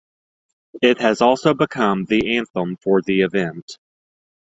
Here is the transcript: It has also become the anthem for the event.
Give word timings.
It 0.81 0.97
has 0.99 1.21
also 1.21 1.53
become 1.53 2.05
the 2.05 2.35
anthem 2.35 2.75
for 2.77 3.03
the 3.03 3.21
event. 3.21 3.77